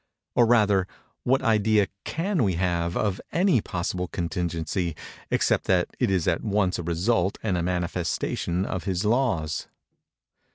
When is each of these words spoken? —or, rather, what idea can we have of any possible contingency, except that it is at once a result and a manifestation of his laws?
—or, 0.33 0.47
rather, 0.47 0.87
what 1.21 1.43
idea 1.43 1.85
can 2.05 2.43
we 2.43 2.53
have 2.55 2.97
of 2.97 3.21
any 3.31 3.61
possible 3.61 4.07
contingency, 4.07 4.95
except 5.29 5.65
that 5.65 5.89
it 5.99 6.09
is 6.09 6.27
at 6.27 6.41
once 6.41 6.79
a 6.79 6.83
result 6.83 7.37
and 7.43 7.55
a 7.55 7.61
manifestation 7.61 8.65
of 8.65 8.85
his 8.85 9.05
laws? 9.05 9.67